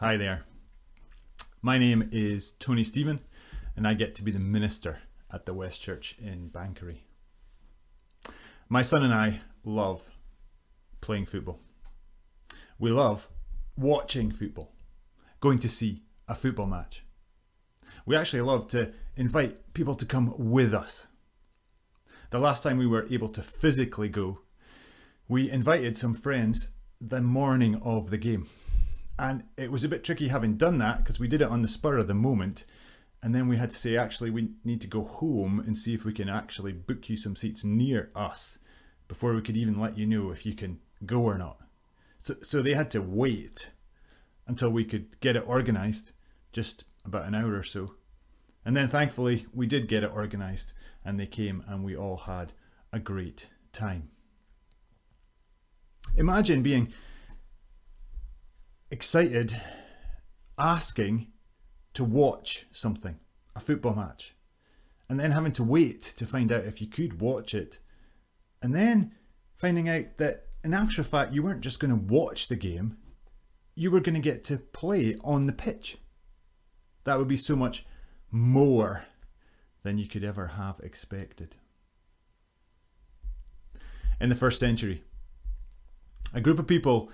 [0.00, 0.44] Hi there.
[1.60, 3.18] My name is Tony Stephen,
[3.74, 6.98] and I get to be the minister at the West Church in Banchory.
[8.68, 10.08] My son and I love
[11.00, 11.58] playing football.
[12.78, 13.26] We love
[13.76, 14.70] watching football,
[15.40, 17.02] going to see a football match.
[18.06, 21.08] We actually love to invite people to come with us.
[22.30, 24.42] The last time we were able to physically go,
[25.26, 28.46] we invited some friends the morning of the game.
[29.18, 31.68] And it was a bit tricky having done that because we did it on the
[31.68, 32.64] spur of the moment.
[33.22, 36.04] And then we had to say, actually, we need to go home and see if
[36.04, 38.58] we can actually book you some seats near us
[39.08, 41.58] before we could even let you know if you can go or not.
[42.22, 43.70] So, so they had to wait
[44.46, 46.12] until we could get it organised,
[46.52, 47.94] just about an hour or so.
[48.64, 50.74] And then thankfully, we did get it organised
[51.04, 52.52] and they came and we all had
[52.92, 54.10] a great time.
[56.16, 56.92] Imagine being
[58.90, 59.60] excited,
[60.58, 61.28] asking
[61.94, 63.18] to watch something,
[63.54, 64.34] a football match,
[65.08, 67.78] and then having to wait to find out if you could watch it,
[68.62, 69.14] and then
[69.54, 72.96] finding out that in actual fact you weren't just going to watch the game,
[73.74, 75.98] you were going to get to play on the pitch.
[77.04, 77.86] That would be so much
[78.30, 79.04] more
[79.82, 81.56] than you could ever have expected.
[84.20, 85.04] In the first century,
[86.34, 87.10] a group of people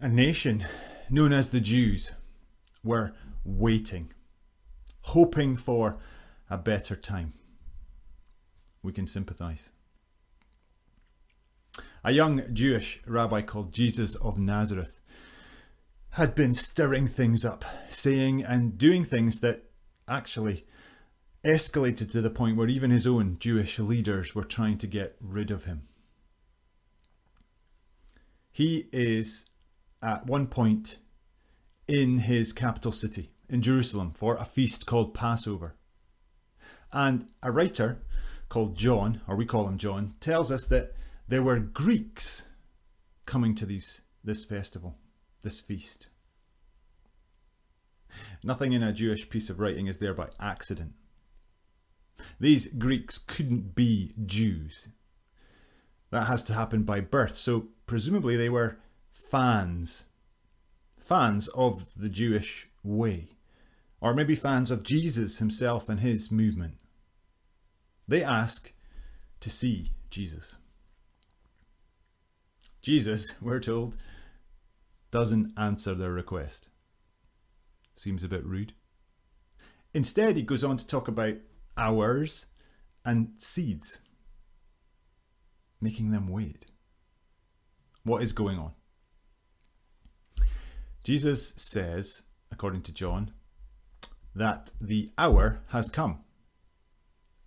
[0.00, 0.64] a nation
[1.10, 2.12] known as the Jews
[2.84, 4.12] were waiting,
[5.02, 5.98] hoping for
[6.48, 7.32] a better time.
[8.82, 9.72] We can sympathize.
[12.04, 15.00] A young Jewish rabbi called Jesus of Nazareth
[16.10, 19.64] had been stirring things up, saying and doing things that
[20.06, 20.64] actually
[21.44, 25.50] escalated to the point where even his own Jewish leaders were trying to get rid
[25.50, 25.88] of him.
[28.50, 29.44] He is
[30.02, 30.98] at one point
[31.86, 35.74] in his capital city, in Jerusalem, for a feast called Passover.
[36.92, 38.02] And a writer
[38.48, 40.94] called John, or we call him John, tells us that
[41.26, 42.46] there were Greeks
[43.26, 44.96] coming to these, this festival,
[45.42, 46.08] this feast.
[48.42, 50.92] Nothing in a Jewish piece of writing is there by accident.
[52.40, 54.88] These Greeks couldn't be Jews.
[56.10, 58.78] That has to happen by birth, so presumably they were
[59.18, 60.06] fans,
[60.98, 63.28] fans of the Jewish way,
[64.00, 66.74] or maybe fans of Jesus himself and his movement.
[68.06, 68.72] They ask
[69.40, 70.56] to see Jesus.
[72.80, 73.96] Jesus, we're told,
[75.10, 76.68] doesn't answer their request.
[77.96, 78.72] Seems a bit rude.
[79.92, 81.34] Instead, he goes on to talk about
[81.76, 82.46] hours
[83.04, 84.00] and seeds,
[85.80, 86.66] making them wait.
[88.04, 88.72] What is going on?
[91.08, 93.32] Jesus says, according to John,
[94.34, 96.18] that the hour has come.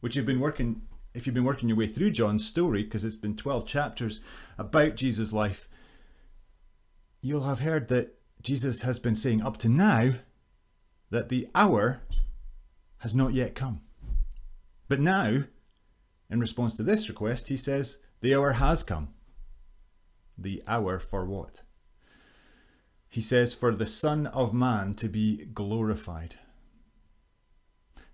[0.00, 0.80] Which you've been working,
[1.12, 4.22] if you've been working your way through John's story, because it's been 12 chapters
[4.56, 5.68] about Jesus' life,
[7.20, 10.12] you'll have heard that Jesus has been saying up to now
[11.10, 12.04] that the hour
[13.00, 13.82] has not yet come.
[14.88, 15.42] But now,
[16.30, 19.10] in response to this request, he says, The hour has come.
[20.38, 21.64] The hour for what?
[23.12, 26.36] He says, For the Son of Man to be glorified.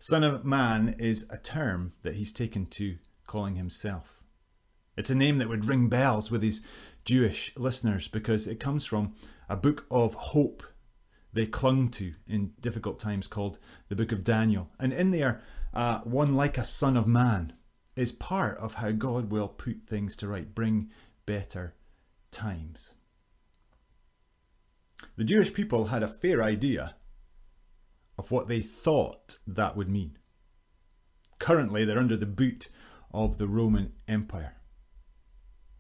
[0.01, 4.25] Son of Man is a term that he's taken to calling himself.
[4.97, 6.63] It's a name that would ring bells with his
[7.05, 9.15] Jewish listeners because it comes from
[9.49, 10.65] a book of hope
[11.33, 14.69] they clung to in difficult times called the Book of Daniel.
[14.81, 15.43] And in there,
[15.73, 17.53] uh, one like a Son of Man
[17.95, 20.91] is part of how God will put things to right, bring
[21.25, 21.77] better
[22.33, 22.95] times.
[25.17, 26.97] The Jewish people had a fair idea
[28.19, 30.19] of what they thought that would mean.
[31.39, 32.69] Currently, they're under the boot
[33.13, 34.57] of the Roman Empire.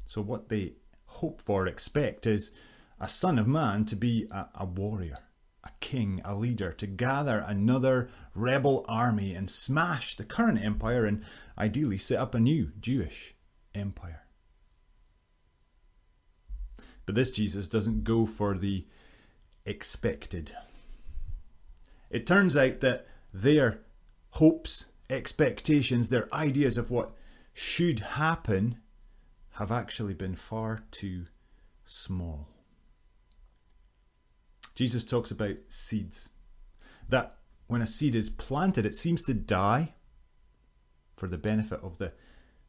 [0.06, 0.74] So, what they
[1.06, 2.52] hope for, expect, is
[3.00, 5.18] a son of man to be a, a warrior,
[5.64, 11.24] a king, a leader, to gather another rebel army and smash the current empire and
[11.58, 13.34] ideally set up a new Jewish
[13.74, 14.22] empire.
[17.04, 18.86] But this Jesus doesn't go for the
[19.68, 20.52] expected.
[22.10, 23.80] It turns out that their
[24.30, 27.12] hopes, expectations, their ideas of what
[27.52, 28.78] should happen
[29.52, 31.26] have actually been far too
[31.84, 32.48] small.
[34.74, 36.28] Jesus talks about seeds.
[37.08, 37.36] That
[37.66, 39.94] when a seed is planted, it seems to die
[41.16, 42.12] for the benefit of the,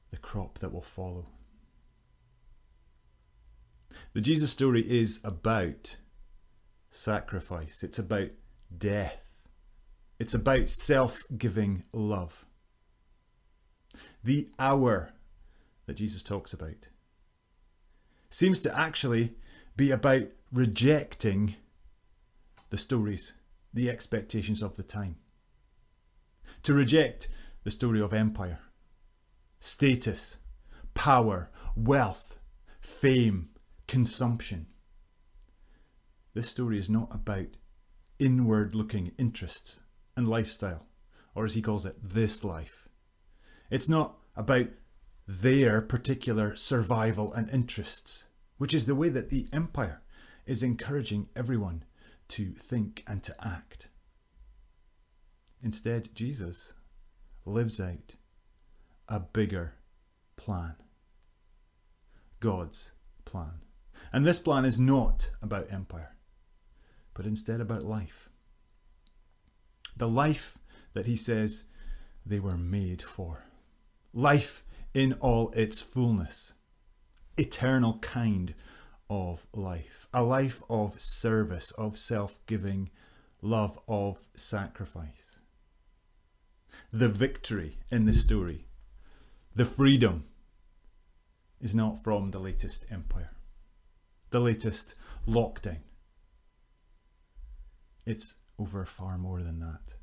[0.09, 1.25] the crop that will follow.
[4.13, 5.97] The Jesus story is about
[6.89, 8.30] sacrifice, it's about
[8.75, 9.44] death,
[10.19, 12.45] it's about self giving love.
[14.24, 15.13] The hour
[15.86, 16.89] that Jesus talks about
[18.30, 19.33] seems to actually
[19.75, 21.56] be about rejecting
[22.69, 23.33] the stories,
[23.74, 25.15] the expectations of the time.
[26.63, 27.27] To reject
[27.63, 28.59] the story of empire,
[29.59, 30.38] status,
[30.94, 32.38] power, wealth,
[32.81, 33.50] fame,
[33.88, 34.68] consumption.
[36.39, 37.57] This story is not about
[38.18, 39.81] inward looking interests
[40.15, 40.88] and lifestyle,
[41.36, 42.88] or as he calls it, this life.
[43.69, 44.68] It's not about
[45.27, 48.27] their particular survival and interests,
[48.57, 50.01] which is the way that the empire
[50.45, 51.83] is encouraging everyone
[52.30, 53.89] to think and to act.
[55.62, 56.74] Instead, Jesus
[57.44, 58.15] lives out
[59.09, 59.74] a bigger
[60.38, 60.75] plan
[62.39, 62.94] God's
[63.25, 63.59] plan.
[64.13, 66.15] And this plan is not about empire,
[67.19, 68.30] but instead about life.
[69.98, 70.57] The life
[70.94, 71.66] that he says
[72.25, 73.44] they were made for.
[74.13, 74.63] Life
[74.94, 76.54] in all its fullness.
[77.36, 78.56] Eternal kind
[79.10, 80.07] of life.
[80.13, 82.89] A life of service, of self giving,
[83.42, 85.42] love, of sacrifice.
[86.94, 88.66] The victory in the story,
[89.54, 90.24] the freedom,
[91.60, 93.31] is not from the latest empire,
[94.30, 94.95] the latest
[95.27, 95.80] lockdown.
[98.05, 99.95] It's over far more than that.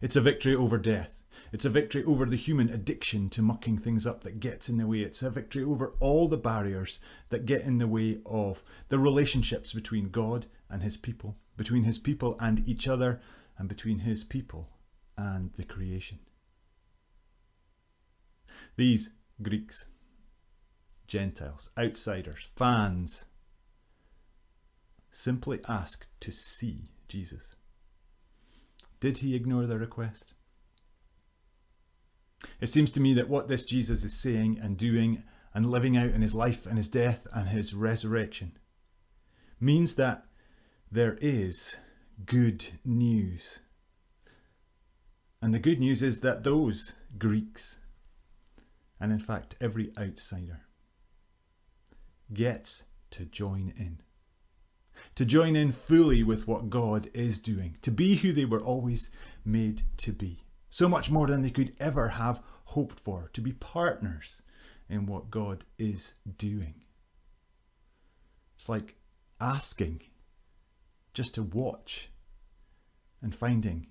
[0.00, 1.22] It's a victory over death.
[1.52, 4.86] It's a victory over the human addiction to mucking things up that gets in the
[4.86, 5.00] way.
[5.00, 7.00] It's a victory over all the barriers
[7.30, 11.98] that get in the way of the relationships between God and His people, between His
[11.98, 13.20] people and each other,
[13.58, 14.70] and between His people
[15.16, 16.18] and the creation.
[18.76, 19.10] These
[19.42, 19.86] Greeks,
[21.06, 23.26] Gentiles, outsiders, fans,
[25.16, 27.54] simply asked to see Jesus.
[29.00, 30.34] Did he ignore their request?
[32.60, 35.22] It seems to me that what this Jesus is saying and doing
[35.54, 38.58] and living out in his life and his death and his resurrection
[39.58, 40.26] means that
[40.92, 41.76] there is
[42.26, 43.60] good news.
[45.40, 47.78] And the good news is that those Greeks,
[49.00, 50.60] and in fact every outsider,
[52.32, 54.00] gets to join in.
[55.16, 59.10] To join in fully with what God is doing, to be who they were always
[59.44, 60.44] made to be.
[60.68, 64.42] So much more than they could ever have hoped for, to be partners
[64.88, 66.74] in what God is doing.
[68.54, 68.96] It's like
[69.40, 70.02] asking
[71.14, 72.10] just to watch
[73.22, 73.88] and finding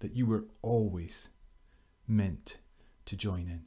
[0.00, 1.30] that you were always
[2.06, 2.58] meant
[3.06, 3.64] to join in.